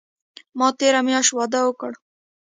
[0.57, 1.91] ما تیره میاشت واده اوکړ